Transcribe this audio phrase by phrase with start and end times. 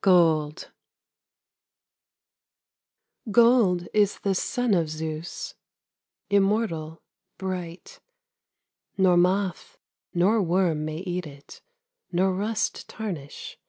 [0.00, 0.72] GOLD
[3.30, 5.54] Gold is the son of Zeus,
[6.28, 7.04] Immortal,
[7.38, 8.00] bright;
[8.98, 9.78] Nor moth
[10.12, 11.62] nor worm may eat it,
[12.10, 13.60] Nor rust tarnish.